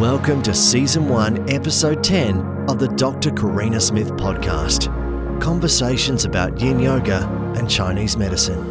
Welcome 0.00 0.40
to 0.44 0.54
Season 0.54 1.10
1, 1.10 1.50
Episode 1.50 2.02
10 2.02 2.38
of 2.70 2.78
the 2.78 2.88
Dr. 2.88 3.30
Karina 3.32 3.78
Smith 3.78 4.10
podcast 4.12 4.88
conversations 5.42 6.24
about 6.24 6.58
yin 6.58 6.78
yoga 6.78 7.28
and 7.58 7.68
Chinese 7.68 8.16
medicine. 8.16 8.62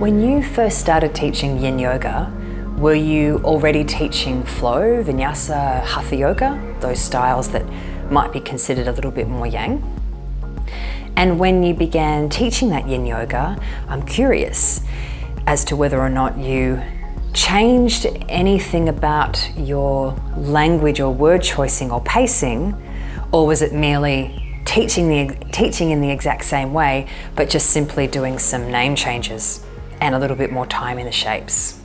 When 0.00 0.18
you 0.22 0.42
first 0.42 0.78
started 0.78 1.14
teaching 1.14 1.58
yin 1.58 1.78
yoga, 1.78 2.32
were 2.78 2.94
you 2.94 3.42
already 3.44 3.84
teaching 3.84 4.42
flow, 4.42 5.04
vinyasa, 5.04 5.82
hatha 5.82 6.16
yoga, 6.16 6.76
those 6.80 6.98
styles 6.98 7.50
that 7.50 7.66
might 8.10 8.32
be 8.32 8.40
considered 8.40 8.88
a 8.88 8.92
little 8.92 9.10
bit 9.10 9.28
more 9.28 9.46
yang? 9.46 9.84
And 11.14 11.38
when 11.38 11.62
you 11.62 11.74
began 11.74 12.30
teaching 12.30 12.70
that 12.70 12.88
yin 12.88 13.04
yoga, 13.04 13.60
I'm 13.86 14.02
curious 14.06 14.80
as 15.46 15.62
to 15.66 15.76
whether 15.76 16.00
or 16.00 16.08
not 16.08 16.38
you 16.38 16.80
changed 17.36 18.06
anything 18.30 18.88
about 18.88 19.48
your 19.58 20.12
language 20.36 21.00
or 21.00 21.12
word 21.12 21.42
choicing 21.42 21.90
or 21.90 22.00
pacing, 22.00 22.74
or 23.30 23.46
was 23.46 23.60
it 23.60 23.74
merely 23.74 24.58
teaching, 24.64 25.08
the, 25.08 25.36
teaching 25.52 25.90
in 25.90 26.00
the 26.00 26.10
exact 26.10 26.44
same 26.46 26.72
way, 26.72 27.06
but 27.36 27.50
just 27.50 27.70
simply 27.70 28.06
doing 28.06 28.38
some 28.38 28.72
name 28.72 28.96
changes 28.96 29.64
and 30.00 30.14
a 30.14 30.18
little 30.18 30.36
bit 30.36 30.50
more 30.50 30.66
time 30.66 30.98
in 30.98 31.04
the 31.04 31.12
shapes? 31.12 31.78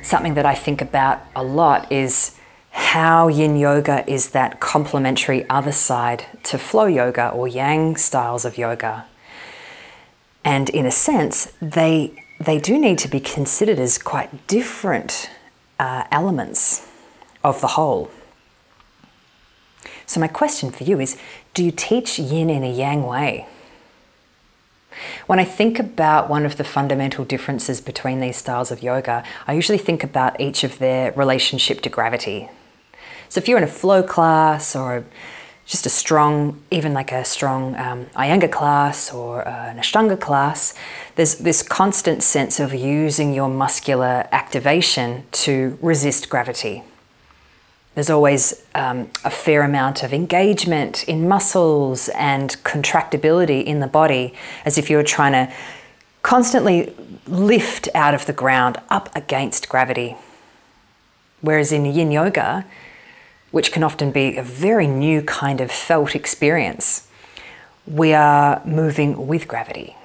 Something 0.00 0.34
that 0.34 0.46
I 0.46 0.54
think 0.54 0.80
about 0.80 1.20
a 1.34 1.42
lot 1.42 1.90
is 1.90 2.38
how 2.70 3.26
yin 3.28 3.56
yoga 3.56 4.08
is 4.10 4.30
that 4.30 4.60
complementary 4.60 5.48
other 5.50 5.72
side 5.72 6.24
to 6.44 6.56
flow 6.56 6.86
yoga 6.86 7.30
or 7.30 7.48
yang 7.48 7.96
styles 7.96 8.44
of 8.44 8.56
yoga. 8.56 9.06
And 10.44 10.70
in 10.70 10.86
a 10.86 10.90
sense, 10.90 11.52
they 11.60 12.14
they 12.44 12.58
do 12.58 12.78
need 12.78 12.98
to 12.98 13.08
be 13.08 13.20
considered 13.20 13.78
as 13.78 13.98
quite 13.98 14.46
different 14.46 15.30
uh, 15.78 16.04
elements 16.10 16.88
of 17.44 17.60
the 17.60 17.68
whole. 17.68 18.10
So, 20.06 20.20
my 20.20 20.28
question 20.28 20.70
for 20.70 20.84
you 20.84 21.00
is 21.00 21.16
do 21.54 21.64
you 21.64 21.70
teach 21.70 22.18
yin 22.18 22.50
in 22.50 22.62
a 22.62 22.72
yang 22.72 23.04
way? 23.04 23.46
When 25.26 25.38
I 25.38 25.44
think 25.44 25.78
about 25.78 26.28
one 26.28 26.44
of 26.44 26.56
the 26.56 26.64
fundamental 26.64 27.24
differences 27.24 27.80
between 27.80 28.20
these 28.20 28.36
styles 28.36 28.70
of 28.70 28.82
yoga, 28.82 29.24
I 29.46 29.54
usually 29.54 29.78
think 29.78 30.04
about 30.04 30.40
each 30.40 30.64
of 30.64 30.78
their 30.78 31.12
relationship 31.12 31.80
to 31.82 31.88
gravity. 31.88 32.48
So, 33.28 33.38
if 33.38 33.48
you're 33.48 33.58
in 33.58 33.64
a 33.64 33.68
flow 33.68 34.02
class 34.02 34.76
or 34.76 35.04
just 35.72 35.86
a 35.86 35.88
strong, 35.88 36.62
even 36.70 36.92
like 36.92 37.12
a 37.12 37.24
strong 37.24 37.74
um, 37.76 38.04
Iyengar 38.14 38.52
class 38.52 39.10
or 39.10 39.48
uh, 39.48 39.70
an 39.70 39.78
Ashtanga 39.78 40.20
class, 40.20 40.74
there's 41.16 41.36
this 41.36 41.62
constant 41.62 42.22
sense 42.22 42.60
of 42.60 42.74
using 42.74 43.32
your 43.32 43.48
muscular 43.48 44.28
activation 44.32 45.24
to 45.32 45.78
resist 45.80 46.28
gravity. 46.28 46.82
There's 47.94 48.10
always 48.10 48.62
um, 48.74 49.08
a 49.24 49.30
fair 49.30 49.62
amount 49.62 50.02
of 50.02 50.12
engagement 50.12 51.08
in 51.08 51.26
muscles 51.26 52.10
and 52.10 52.50
contractibility 52.64 53.64
in 53.64 53.80
the 53.80 53.86
body, 53.86 54.34
as 54.66 54.76
if 54.76 54.90
you 54.90 54.98
were 54.98 55.02
trying 55.02 55.32
to 55.32 55.54
constantly 56.22 56.94
lift 57.26 57.88
out 57.94 58.12
of 58.12 58.26
the 58.26 58.34
ground 58.34 58.76
up 58.90 59.08
against 59.16 59.70
gravity. 59.70 60.16
Whereas 61.40 61.72
in 61.72 61.86
yin 61.86 62.12
yoga, 62.12 62.66
which 63.52 63.70
can 63.70 63.84
often 63.84 64.10
be 64.10 64.36
a 64.36 64.42
very 64.42 64.88
new 64.88 65.22
kind 65.22 65.60
of 65.60 65.70
felt 65.70 66.16
experience, 66.16 67.06
we 67.86 68.12
are 68.12 68.60
moving 68.64 69.28
with 69.28 69.46
gravity. 69.46 69.96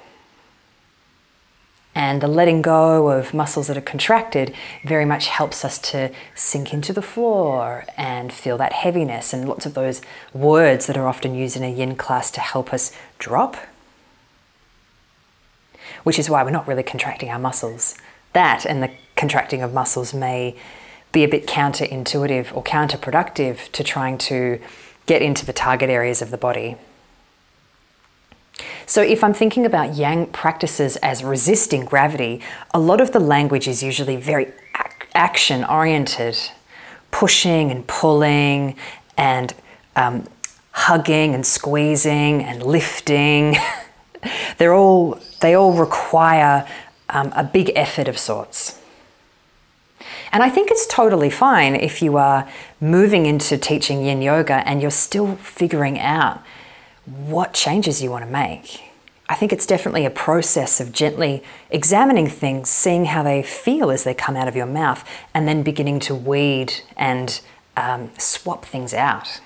And 1.94 2.20
the 2.20 2.28
letting 2.28 2.62
go 2.62 3.10
of 3.10 3.34
muscles 3.34 3.66
that 3.66 3.76
are 3.76 3.80
contracted 3.80 4.54
very 4.84 5.04
much 5.04 5.26
helps 5.26 5.64
us 5.64 5.78
to 5.90 6.12
sink 6.36 6.72
into 6.72 6.92
the 6.92 7.02
floor 7.02 7.86
and 7.96 8.32
feel 8.32 8.56
that 8.58 8.72
heaviness 8.72 9.32
and 9.32 9.48
lots 9.48 9.66
of 9.66 9.74
those 9.74 10.00
words 10.32 10.86
that 10.86 10.96
are 10.96 11.08
often 11.08 11.34
used 11.34 11.56
in 11.56 11.64
a 11.64 11.72
yin 11.72 11.96
class 11.96 12.30
to 12.32 12.40
help 12.40 12.72
us 12.72 12.92
drop. 13.18 13.56
Which 16.04 16.20
is 16.20 16.30
why 16.30 16.44
we're 16.44 16.50
not 16.50 16.68
really 16.68 16.84
contracting 16.84 17.30
our 17.30 17.38
muscles. 17.38 17.96
That 18.32 18.64
and 18.64 18.80
the 18.80 18.92
contracting 19.16 19.62
of 19.62 19.74
muscles 19.74 20.14
may 20.14 20.54
be 21.12 21.24
a 21.24 21.28
bit 21.28 21.46
counterintuitive 21.46 22.54
or 22.54 22.62
counterproductive 22.62 23.70
to 23.72 23.82
trying 23.82 24.18
to 24.18 24.60
get 25.06 25.22
into 25.22 25.46
the 25.46 25.52
target 25.52 25.88
areas 25.88 26.20
of 26.20 26.30
the 26.30 26.36
body. 26.36 26.76
So, 28.86 29.02
if 29.02 29.22
I'm 29.22 29.34
thinking 29.34 29.64
about 29.64 29.94
yang 29.94 30.26
practices 30.26 30.96
as 30.96 31.22
resisting 31.22 31.84
gravity, 31.84 32.40
a 32.72 32.80
lot 32.80 33.00
of 33.00 33.12
the 33.12 33.20
language 33.20 33.68
is 33.68 33.82
usually 33.82 34.16
very 34.16 34.46
ac- 34.46 35.08
action 35.14 35.64
oriented, 35.64 36.36
pushing 37.10 37.70
and 37.70 37.86
pulling 37.86 38.76
and 39.16 39.54
um, 39.94 40.26
hugging 40.72 41.34
and 41.34 41.44
squeezing 41.44 42.42
and 42.42 42.62
lifting. 42.62 43.56
They're 44.58 44.74
all, 44.74 45.20
they 45.40 45.54
all 45.54 45.72
require 45.72 46.66
um, 47.10 47.32
a 47.36 47.44
big 47.44 47.72
effort 47.76 48.08
of 48.08 48.18
sorts. 48.18 48.77
And 50.32 50.42
I 50.42 50.50
think 50.50 50.70
it's 50.70 50.86
totally 50.86 51.30
fine 51.30 51.74
if 51.74 52.02
you 52.02 52.16
are 52.16 52.48
moving 52.80 53.26
into 53.26 53.56
teaching 53.56 54.04
yin 54.04 54.20
yoga 54.20 54.66
and 54.68 54.82
you're 54.82 54.90
still 54.90 55.36
figuring 55.36 55.98
out 55.98 56.42
what 57.04 57.54
changes 57.54 58.02
you 58.02 58.10
want 58.10 58.24
to 58.24 58.30
make. 58.30 58.82
I 59.30 59.34
think 59.34 59.52
it's 59.52 59.66
definitely 59.66 60.06
a 60.06 60.10
process 60.10 60.80
of 60.80 60.92
gently 60.92 61.42
examining 61.70 62.28
things, 62.28 62.70
seeing 62.70 63.06
how 63.06 63.22
they 63.22 63.42
feel 63.42 63.90
as 63.90 64.04
they 64.04 64.14
come 64.14 64.36
out 64.36 64.48
of 64.48 64.56
your 64.56 64.66
mouth, 64.66 65.06
and 65.34 65.46
then 65.46 65.62
beginning 65.62 66.00
to 66.00 66.14
weed 66.14 66.74
and 66.96 67.40
um, 67.76 68.10
swap 68.18 68.64
things 68.64 68.94
out. 68.94 69.40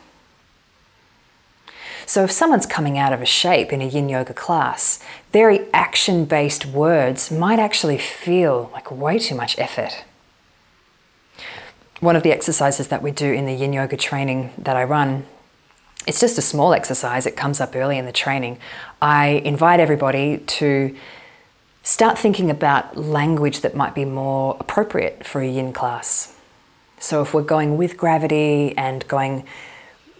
So, 2.07 2.25
if 2.25 2.31
someone's 2.31 2.67
coming 2.67 2.99
out 2.99 3.13
of 3.13 3.23
a 3.23 3.27
shape 3.27 3.73
in 3.73 3.81
a 3.81 3.87
yin 3.87 4.09
yoga 4.09 4.35
class, 4.35 5.03
very 5.33 5.69
action 5.73 6.27
based 6.27 6.67
words 6.67 7.31
might 7.31 7.59
actually 7.59 7.99
feel 7.99 8.71
like 8.73 8.91
way 8.91 9.19
too 9.19 9.35
much 9.35 9.59
effort 9.59 10.05
one 12.03 12.17
of 12.17 12.25
the 12.25 12.33
exercises 12.33 12.89
that 12.89 13.01
we 13.01 13.13
do 13.13 13.33
in 13.33 13.47
the 13.47 13.53
yin 13.53 13.73
yoga 13.73 13.97
training 13.97 14.51
that 14.59 14.77
I 14.77 14.83
run, 14.83 15.25
it's 16.05 16.19
just 16.19 16.37
a 16.37 16.43
small 16.43 16.75
exercise. 16.75 17.27
It 17.27 17.37
comes 17.37 17.61
up 17.61 17.77
early 17.77 17.97
in 17.97 18.07
the 18.07 18.13
training. 18.13 18.59
I 19.01 19.41
invite 19.45 19.79
everybody 19.79 20.39
to 20.39 20.97
start 21.85 22.19
thinking 22.19 22.51
about 22.51 22.97
language 22.97 23.61
that 23.61 23.77
might 23.77 23.95
be 23.95 24.05
more 24.05 24.57
appropriate 24.59 25.25
for 25.25 25.41
a 25.43 25.47
yin 25.47 25.73
class. 25.73 26.35
So 26.99 27.23
if 27.23 27.33
we're 27.33 27.43
going 27.43 27.77
with 27.77 27.97
gravity 27.97 28.77
and 28.77 29.07
going, 29.07 29.45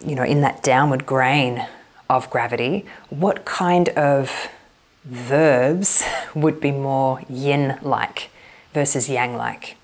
you 0.05 0.15
know, 0.15 0.23
in 0.23 0.39
that 0.39 0.63
downward 0.63 1.05
grain 1.05 1.67
of 2.09 2.29
gravity, 2.29 2.85
what 3.09 3.43
kind 3.43 3.89
of 3.89 4.47
verbs 5.03 6.01
would 6.33 6.61
be 6.61 6.71
more 6.71 7.19
yin 7.27 7.77
like 7.81 8.29
versus 8.73 9.09
yang 9.09 9.35
like? 9.35 9.75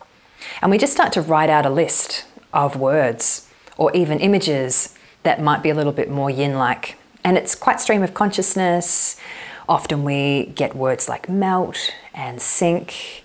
And 0.62 0.72
we 0.72 0.78
just 0.78 0.94
start 0.94 1.14
to 1.14 1.22
write 1.22 1.50
out 1.50 1.66
a 1.66 1.70
list 1.70 2.26
of 2.54 2.76
words 2.76 3.50
or 3.78 3.96
even 3.96 4.20
images 4.20 4.96
that 5.24 5.42
might 5.42 5.64
be 5.64 5.70
a 5.70 5.76
little 5.76 5.92
bit 5.92 6.10
more 6.10 6.30
yin 6.30 6.56
like. 6.56 6.98
And 7.24 7.38
it's 7.38 7.56
quite 7.56 7.80
stream 7.80 8.04
of 8.04 8.14
consciousness. 8.14 9.20
Often 9.68 10.04
we 10.04 10.48
get 10.56 10.76
words 10.76 11.08
like 11.10 11.30
melt 11.30 11.94
and 12.14 12.42
sink 12.42 13.24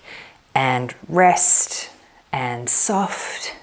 and 0.53 0.93
rest 1.07 1.89
and 2.31 2.69
soft. 2.69 3.55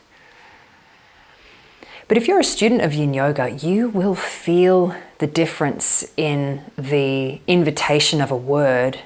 But 2.09 2.17
if 2.17 2.29
you're 2.29 2.41
a 2.41 2.45
student 2.45 2.83
of 2.83 2.93
yin 2.93 3.15
yoga, 3.15 3.51
you 3.51 3.89
will 3.89 4.15
feel 4.15 4.95
the 5.19 5.27
difference 5.27 6.13
in 6.17 6.63
the 6.77 7.41
invitation 7.47 8.21
of 8.21 8.31
a 8.31 8.37
word 8.37 8.99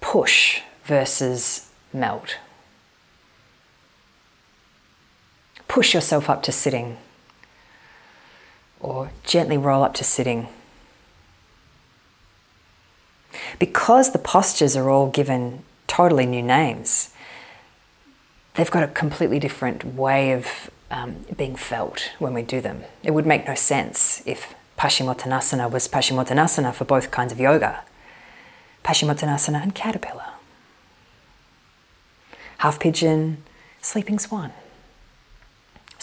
push 0.00 0.60
versus 0.84 1.68
melt. 1.92 2.36
Push 5.68 5.94
yourself 5.94 6.28
up 6.30 6.42
to 6.44 6.52
sitting 6.52 6.98
or 8.80 9.10
gently 9.24 9.56
roll 9.56 9.82
up 9.82 9.94
to 9.94 10.04
sitting. 10.04 10.48
Because 13.58 14.12
the 14.12 14.18
postures 14.18 14.76
are 14.76 14.90
all 14.90 15.08
given 15.10 15.62
totally 15.86 16.26
new 16.26 16.42
names, 16.42 17.10
they've 18.54 18.70
got 18.70 18.82
a 18.82 18.88
completely 18.88 19.38
different 19.38 19.84
way 19.84 20.32
of 20.32 20.70
um, 20.90 21.24
being 21.36 21.56
felt 21.56 22.12
when 22.18 22.32
we 22.34 22.42
do 22.42 22.60
them. 22.60 22.84
It 23.02 23.12
would 23.12 23.26
make 23.26 23.46
no 23.46 23.54
sense 23.54 24.22
if 24.26 24.54
Paschimottanasana 24.78 25.70
was 25.70 25.88
Paschimottanasana 25.88 26.74
for 26.74 26.84
both 26.84 27.10
kinds 27.10 27.32
of 27.32 27.40
yoga. 27.40 27.82
Paschimottanasana 28.84 29.62
and 29.62 29.74
caterpillar. 29.74 30.26
Half 32.58 32.80
pigeon, 32.80 33.42
sleeping 33.80 34.18
swan. 34.18 34.52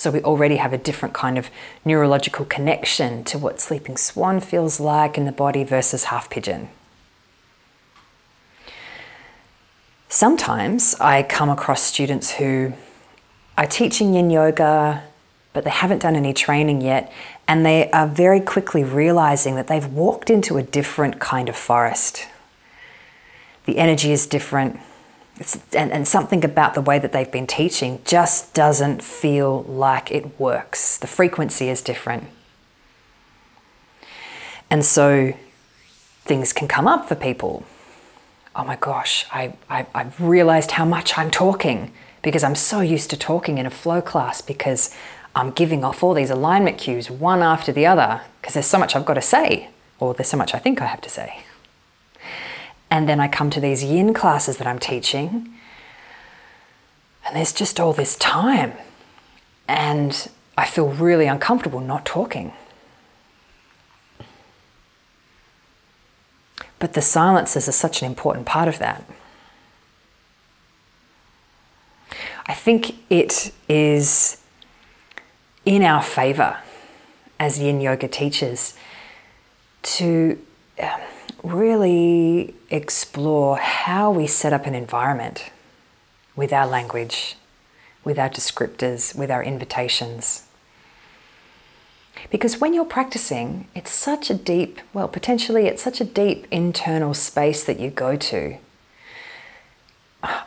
So 0.03 0.11
we 0.11 0.21
already 0.21 0.57
have 0.57 0.73
a 0.73 0.77
different 0.77 1.15
kind 1.15 1.37
of 1.37 1.49
neurological 1.85 2.43
connection 2.43 3.23
to 3.23 3.37
what 3.37 3.61
sleeping 3.61 3.95
swan 3.95 4.41
feels 4.41 4.77
like 4.77 5.17
in 5.17 5.23
the 5.23 5.31
body 5.31 5.63
versus 5.63 6.03
half 6.03 6.29
pigeon. 6.29 6.67
Sometimes 10.09 10.93
I 10.99 11.23
come 11.23 11.49
across 11.49 11.81
students 11.81 12.31
who 12.31 12.73
are 13.57 13.65
teaching 13.65 14.13
yin 14.13 14.29
yoga, 14.29 15.03
but 15.53 15.63
they 15.63 15.69
haven't 15.69 16.01
done 16.01 16.17
any 16.17 16.33
training 16.33 16.81
yet, 16.81 17.09
and 17.47 17.65
they 17.65 17.89
are 17.91 18.05
very 18.05 18.41
quickly 18.41 18.83
realizing 18.83 19.55
that 19.55 19.67
they've 19.67 19.87
walked 19.87 20.29
into 20.29 20.57
a 20.57 20.63
different 20.63 21.21
kind 21.21 21.47
of 21.47 21.55
forest. 21.55 22.27
The 23.63 23.77
energy 23.77 24.11
is 24.11 24.27
different, 24.27 24.81
and, 25.73 25.91
and 25.91 26.07
something 26.07 26.45
about 26.45 26.73
the 26.73 26.81
way 26.81 26.99
that 26.99 27.11
they've 27.11 27.31
been 27.31 27.47
teaching 27.47 28.01
just 28.05 28.53
doesn't 28.53 29.01
feel 29.01 29.63
like 29.63 30.11
it 30.11 30.39
works. 30.39 30.97
The 30.97 31.07
frequency 31.07 31.69
is 31.69 31.81
different. 31.81 32.25
And 34.69 34.85
so 34.85 35.33
things 36.23 36.53
can 36.53 36.67
come 36.67 36.87
up 36.87 37.07
for 37.07 37.15
people. 37.15 37.65
Oh 38.55 38.63
my 38.63 38.75
gosh, 38.75 39.25
I, 39.31 39.53
I, 39.69 39.87
I've 39.93 40.19
realized 40.21 40.71
how 40.71 40.85
much 40.85 41.17
I'm 41.17 41.31
talking 41.31 41.91
because 42.21 42.43
I'm 42.43 42.55
so 42.55 42.81
used 42.81 43.09
to 43.09 43.17
talking 43.17 43.57
in 43.57 43.65
a 43.65 43.71
flow 43.71 44.01
class 44.01 44.41
because 44.41 44.95
I'm 45.35 45.51
giving 45.51 45.83
off 45.83 46.03
all 46.03 46.13
these 46.13 46.29
alignment 46.29 46.77
cues 46.77 47.09
one 47.09 47.41
after 47.41 47.71
the 47.71 47.87
other 47.87 48.21
because 48.39 48.53
there's 48.53 48.67
so 48.67 48.77
much 48.77 48.95
I've 48.95 49.05
got 49.05 49.15
to 49.15 49.21
say, 49.21 49.69
or 49.99 50.13
there's 50.13 50.29
so 50.29 50.37
much 50.37 50.53
I 50.53 50.59
think 50.59 50.81
I 50.81 50.85
have 50.85 51.01
to 51.01 51.09
say. 51.09 51.43
And 52.93 53.09
then 53.09 53.19
I 53.19 53.27
come 53.27 53.49
to 53.49 53.59
these 53.59 53.83
yin 53.83 54.13
classes 54.13 54.57
that 54.57 54.67
I'm 54.67 54.77
teaching, 54.77 55.51
and 57.25 57.35
there's 57.35 57.51
just 57.51 57.79
all 57.79 57.91
this 57.91 58.15
time. 58.15 58.73
And 59.67 60.29
I 60.55 60.67
feel 60.67 60.89
really 60.89 61.25
uncomfortable 61.25 61.79
not 61.79 62.05
talking. 62.05 62.53
But 66.77 66.93
the 66.93 67.01
silences 67.01 67.67
are 67.67 67.71
such 67.71 68.03
an 68.03 68.05
important 68.05 68.45
part 68.45 68.67
of 68.67 68.77
that. 68.77 69.03
I 72.45 72.53
think 72.53 72.95
it 73.09 73.51
is 73.67 74.39
in 75.65 75.81
our 75.81 76.03
favor 76.03 76.57
as 77.39 77.57
yin 77.57 77.81
yoga 77.81 78.07
teachers 78.07 78.77
to 79.81 80.37
um, 80.79 81.01
really 81.43 82.55
explore 82.69 83.57
how 83.57 84.09
we 84.09 84.25
set 84.25 84.53
up 84.53 84.65
an 84.65 84.73
environment 84.73 85.51
with 86.35 86.53
our 86.53 86.65
language, 86.65 87.35
with 88.03 88.17
our 88.17 88.29
descriptors, 88.29 89.15
with 89.15 89.29
our 89.29 89.43
invitations. 89.43 90.47
Because 92.31 92.59
when 92.59 92.73
you're 92.73 92.85
practicing, 92.85 93.67
it's 93.75 93.91
such 93.91 94.29
a 94.29 94.33
deep, 94.33 94.79
well, 94.93 95.07
potentially 95.07 95.67
it's 95.67 95.83
such 95.83 95.99
a 95.99 96.05
deep 96.05 96.47
internal 96.49 97.13
space 97.13 97.63
that 97.65 97.79
you 97.79 97.89
go 97.89 98.15
to. 98.15 98.57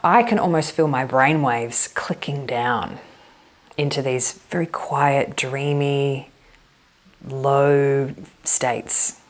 I 0.03 0.23
can 0.23 0.39
almost 0.39 0.73
feel 0.73 0.89
my 0.89 1.05
brain 1.05 1.43
waves 1.43 1.89
clicking 1.89 2.47
down 2.47 2.99
into 3.77 4.01
these 4.01 4.33
very 4.33 4.67
quiet, 4.67 5.37
dreamy, 5.37 6.31
low 7.29 8.15
states 8.43 9.21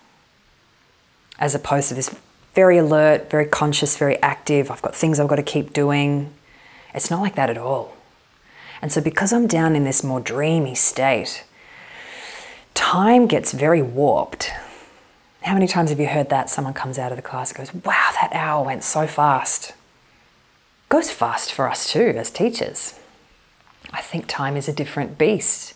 as 1.39 1.55
opposed 1.55 1.89
to 1.89 1.95
this 1.95 2.15
very 2.55 2.79
alert, 2.79 3.31
very 3.31 3.45
conscious, 3.45 3.97
very 3.97 4.17
active. 4.23 4.71
I've 4.71 4.83
got 4.83 4.95
things 4.95 5.21
I've 5.21 5.29
got 5.29 5.37
to 5.37 5.43
keep 5.43 5.73
doing. 5.73 6.33
It's 6.95 7.11
not 7.11 7.21
like 7.21 7.35
that 7.35 7.51
at 7.51 7.59
all. 7.59 7.95
And 8.81 8.91
so, 8.91 9.01
because 9.01 9.33
I'm 9.33 9.47
down 9.47 9.77
in 9.77 9.85
this 9.85 10.03
more 10.03 10.21
dreamy 10.21 10.75
state, 10.75 11.45
time 12.75 13.27
gets 13.27 13.53
very 13.53 13.83
warped. 13.83 14.51
How 15.43 15.55
many 15.55 15.67
times 15.67 15.91
have 15.91 16.01
you 16.01 16.09
heard 16.09 16.29
that? 16.31 16.51
Someone 16.51 16.75
comes 16.75 16.99
out 16.99 17.13
of 17.13 17.17
the 17.17 17.23
class 17.23 17.51
and 17.51 17.59
goes, 17.59 17.75
Wow, 17.85 18.11
that 18.21 18.31
hour 18.33 18.65
went 18.65 18.85
so 18.85 19.07
fast. 19.07 19.75
Goes 20.89 21.11
fast 21.11 21.53
for 21.53 21.69
us 21.69 21.91
too, 21.91 22.15
as 22.17 22.31
teachers. 22.31 22.99
I 23.93 24.01
think 24.01 24.27
time 24.27 24.57
is 24.57 24.69
a 24.69 24.73
different 24.73 25.19
beast 25.19 25.75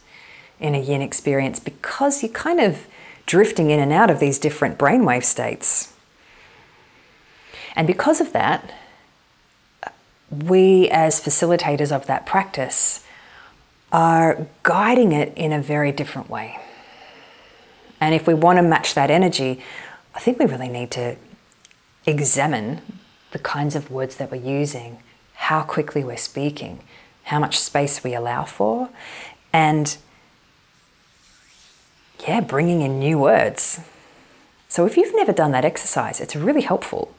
in 0.59 0.75
a 0.75 0.81
yin 0.81 1.03
experience 1.03 1.59
because 1.61 2.23
you're 2.23 2.33
kind 2.33 2.61
of 2.61 2.87
drifting 3.31 3.71
in 3.71 3.79
and 3.79 3.93
out 3.93 4.11
of 4.11 4.19
these 4.19 4.41
different 4.41 4.77
brainwave 4.77 5.23
states. 5.23 5.93
And 7.77 7.87
because 7.87 8.21
of 8.21 8.33
that, 8.33 8.75
we 10.33 10.89
as 10.91 11.21
facilitators 11.21 11.93
of 11.93 12.07
that 12.07 12.27
practice 12.27 13.05
are 13.93 14.49
guiding 14.65 15.13
it 15.13 15.33
in 15.37 15.53
a 15.53 15.63
very 15.63 15.93
different 15.93 16.29
way. 16.29 16.59
And 18.01 18.17
if 18.17 18.27
we 18.27 18.35
want 18.35 18.57
to 18.57 18.63
match 18.63 18.95
that 18.95 19.13
energy, 19.13 19.63
I 20.13 20.19
think 20.19 20.41
we 20.41 20.47
really 20.47 20.69
need 20.69 20.91
to 20.93 21.15
examine 22.07 22.81
the 23.31 23.39
kinds 23.39 23.77
of 23.77 23.93
words 23.93 24.17
that 24.17 24.33
we're 24.33 24.43
using, 24.43 24.99
how 25.35 25.63
quickly 25.63 26.03
we're 26.03 26.17
speaking, 26.17 26.81
how 27.23 27.39
much 27.39 27.61
space 27.61 28.03
we 28.03 28.13
allow 28.13 28.43
for, 28.45 28.89
and 29.53 29.99
yeah, 32.31 32.41
bringing 32.41 32.81
in 32.81 33.01
new 33.01 33.19
words. 33.19 33.81
So 34.69 34.87
if 34.87 34.97
you've 34.97 35.17
never 35.17 35.33
done 35.33 35.51
that 35.51 35.65
exercise, 35.65 36.21
it's 36.21 36.37
really 36.37 36.61
helpful. 36.61 37.13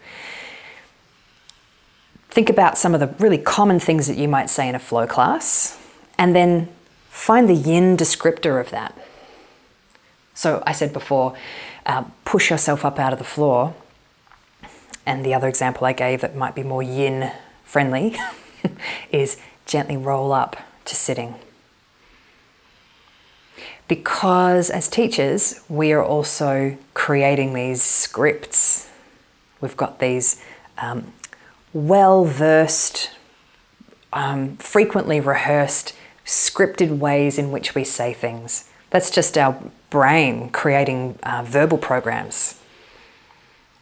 Think 2.30 2.50
about 2.50 2.78
some 2.78 2.94
of 2.94 3.02
the 3.02 3.08
really 3.20 3.38
common 3.38 3.78
things 3.78 4.08
that 4.08 4.16
you 4.16 4.30
might 4.30 4.50
say 4.50 4.70
in 4.70 4.74
a 4.74 4.80
flow 4.80 5.06
class 5.06 5.78
and 6.18 6.34
then 6.34 6.70
find 7.10 7.50
the 7.50 7.54
yin 7.54 7.98
descriptor 7.98 8.62
of 8.62 8.70
that. 8.70 8.98
So 10.34 10.64
I 10.66 10.72
said 10.72 10.94
before, 10.94 11.36
uh, 11.86 12.06
push 12.24 12.50
yourself 12.50 12.86
up 12.86 12.98
out 12.98 13.12
of 13.12 13.20
the 13.20 13.26
floor. 13.26 13.76
And 15.06 15.26
the 15.26 15.34
other 15.34 15.50
example 15.50 15.86
I 15.86 15.92
gave 15.92 16.22
that 16.22 16.38
might 16.38 16.56
be 16.56 16.64
more 16.64 16.82
yin 16.82 17.34
friendly 17.66 18.16
is 19.12 19.38
gently 19.66 19.98
roll 19.98 20.32
up 20.32 20.56
to 20.86 20.96
sitting 20.96 21.36
because 23.92 24.70
as 24.70 24.88
teachers, 24.88 25.60
we 25.68 25.92
are 25.92 26.02
also 26.02 26.78
creating 26.94 27.54
these 27.54 27.82
scripts. 27.82 28.90
We've 29.60 29.76
got 29.76 30.00
these 30.00 30.42
um, 30.78 31.12
well 31.74 32.24
versed, 32.24 33.12
um, 34.14 34.56
frequently 34.56 35.20
rehearsed, 35.20 35.94
scripted 36.26 37.00
ways 37.00 37.38
in 37.38 37.52
which 37.52 37.76
we 37.76 37.84
say 37.84 38.14
things. 38.14 38.70
That's 38.92 39.12
just 39.12 39.38
our 39.38 39.62
brain 39.90 40.52
creating 40.52 41.20
uh, 41.24 41.44
verbal 41.46 41.78
programs. 41.78 42.62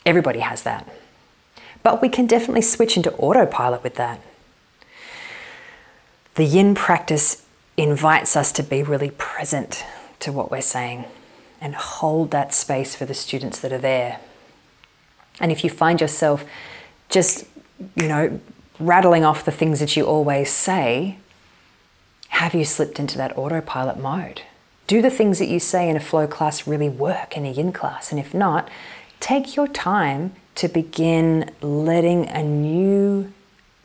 Everybody 0.07 0.39
has 0.39 0.63
that. 0.63 0.91
But 1.83 2.01
we 2.01 2.09
can 2.09 2.25
definitely 2.25 2.63
switch 2.63 2.97
into 2.97 3.13
autopilot 3.17 3.83
with 3.83 3.93
that. 3.97 4.21
The 6.33 6.45
yin 6.45 6.73
practice 6.73 7.45
invites 7.77 8.35
us 8.35 8.51
to 8.53 8.63
be 8.63 8.81
really 8.81 9.11
present 9.11 9.85
to 10.19 10.31
what 10.31 10.51
we're 10.51 10.61
saying 10.61 11.05
and 11.61 11.75
hold 11.75 12.31
that 12.31 12.53
space 12.53 12.95
for 12.95 13.05
the 13.05 13.13
students 13.13 13.59
that 13.59 13.71
are 13.71 13.77
there. 13.77 14.19
And 15.39 15.51
if 15.51 15.63
you 15.63 15.69
find 15.69 16.01
yourself 16.01 16.45
just, 17.09 17.45
you 17.95 18.07
know, 18.07 18.39
rattling 18.79 19.25
off 19.25 19.45
the 19.45 19.51
things 19.51 19.79
that 19.79 19.95
you 19.95 20.05
always 20.05 20.49
say, 20.49 21.17
have 22.29 22.53
you 22.53 22.63
slipped 22.63 22.99
into 22.99 23.17
that 23.17 23.37
autopilot 23.37 23.97
mode? 23.97 24.41
Do 24.87 25.01
the 25.01 25.09
things 25.09 25.39
that 25.39 25.47
you 25.47 25.59
say 25.59 25.89
in 25.89 25.95
a 25.95 25.99
flow 25.99 26.27
class 26.27 26.65
really 26.65 26.89
work 26.89 27.35
in 27.35 27.45
a 27.45 27.51
yin 27.51 27.71
class? 27.71 28.11
And 28.11 28.19
if 28.19 28.33
not, 28.33 28.69
take 29.19 29.55
your 29.55 29.67
time 29.67 30.33
to 30.55 30.67
begin 30.67 31.51
letting 31.61 32.27
a 32.27 32.43
new 32.43 33.31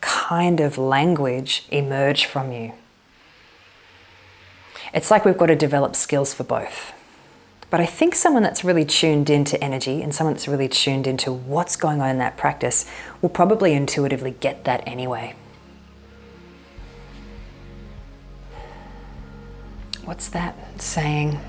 kind 0.01 0.61
of 0.61 0.79
language 0.79 1.67
emerge 1.71 2.27
from 2.27 2.53
you. 2.53 2.73
It's 4.95 5.11
like 5.11 5.25
we've 5.25 5.37
got 5.37 5.47
to 5.47 5.57
develop 5.57 5.97
skills 5.97 6.33
for 6.33 6.45
both. 6.45 6.93
But 7.69 7.81
I 7.81 7.87
think 7.87 8.15
someone 8.15 8.45
that's 8.45 8.63
really 8.63 8.85
tuned 8.85 9.29
into 9.29 9.63
energy 9.63 10.01
and 10.01 10.15
someone 10.15 10.35
that's 10.35 10.47
really 10.47 10.69
tuned 10.69 11.09
into 11.09 11.33
what's 11.33 11.75
going 11.75 12.01
on 12.01 12.09
in 12.09 12.19
that 12.19 12.37
practice 12.37 12.89
will 13.21 13.29
probably 13.29 13.73
intuitively 13.73 14.31
get 14.31 14.65
that 14.65 14.85
anyway. 14.87 15.35
What's 20.05 20.29
that 20.29 20.81
saying? 20.81 21.41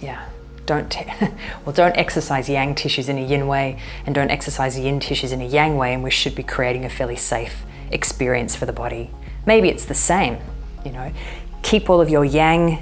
Yeah, 0.00 0.30
don't 0.64 0.90
te- 0.90 1.12
well 1.66 1.74
don't 1.74 1.96
exercise 1.98 2.48
yang 2.48 2.74
tissues 2.74 3.10
in 3.10 3.18
a 3.18 3.26
yin 3.26 3.46
way 3.46 3.78
and 4.06 4.14
don't 4.14 4.30
exercise 4.30 4.78
yin 4.78 5.00
tissues 5.00 5.32
in 5.32 5.42
a 5.42 5.46
yang 5.46 5.76
way 5.76 5.92
and 5.92 6.02
we 6.02 6.10
should 6.10 6.34
be 6.34 6.42
creating 6.42 6.86
a 6.86 6.88
fairly 6.88 7.16
safe 7.16 7.64
experience 7.90 8.56
for 8.56 8.64
the 8.64 8.72
body. 8.72 9.10
Maybe 9.44 9.68
it's 9.68 9.84
the 9.84 9.94
same, 9.94 10.38
you 10.86 10.92
know 10.92 11.12
keep 11.74 11.90
all 11.90 12.00
of 12.00 12.08
your 12.08 12.24
yang 12.24 12.78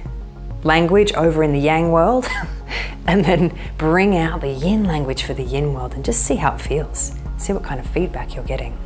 language 0.64 1.14
over 1.14 1.42
in 1.42 1.54
the 1.54 1.58
yang 1.58 1.90
world 1.90 2.26
and 3.06 3.24
then 3.24 3.50
bring 3.78 4.18
out 4.18 4.42
the 4.42 4.50
yin 4.50 4.84
language 4.84 5.22
for 5.22 5.32
the 5.32 5.42
yin 5.42 5.72
world 5.72 5.94
and 5.94 6.04
just 6.04 6.26
see 6.26 6.34
how 6.34 6.54
it 6.54 6.60
feels. 6.60 7.14
See 7.38 7.54
what 7.54 7.64
kind 7.64 7.80
of 7.80 7.86
feedback 7.86 8.34
you're 8.34 8.44
getting. 8.44 8.76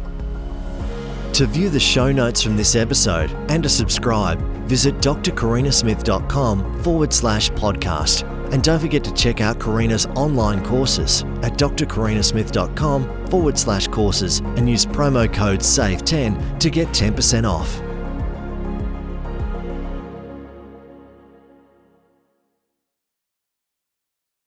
To 1.33 1.47
view 1.47 1.69
the 1.69 1.81
show 1.81 2.13
notes 2.13 2.41
from 2.41 2.57
this 2.57 2.77
episode 2.77 3.33
and 3.51 3.65
to 3.65 3.69
subscribe, 3.69 4.41
visit 4.69 4.95
drkarinasmith.com 4.99 6.83
forward 6.85 7.13
slash 7.13 7.51
podcast. 7.51 8.23
And 8.53 8.63
don't 8.63 8.79
forget 8.79 9.03
to 9.03 9.13
check 9.13 9.41
out 9.41 9.59
Karina's 9.59 10.07
online 10.15 10.65
courses 10.65 11.23
at 11.43 11.55
drkarinasmith.com 11.55 13.27
forward 13.27 13.59
slash 13.59 13.89
courses 13.89 14.39
and 14.39 14.71
use 14.71 14.87
promo 14.87 15.31
code 15.33 15.59
SAVE10 15.59 16.61
to 16.61 16.71
get 16.71 16.87
10% 16.91 17.45
off. 17.45 17.83